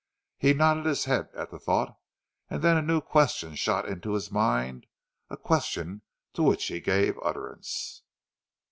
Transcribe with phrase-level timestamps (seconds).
[0.39, 1.95] He nodded his head at the thought,
[2.49, 4.87] and then a new question shot into his mind,
[5.29, 6.01] a question
[6.33, 8.01] to which he gave utterance.